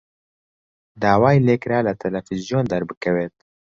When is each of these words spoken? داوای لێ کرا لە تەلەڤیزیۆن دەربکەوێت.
داوای 1.01 1.43
لێ 1.45 1.55
کرا 1.61 1.79
لە 1.87 1.93
تەلەڤیزیۆن 2.01 2.65
دەربکەوێت. 2.71 3.35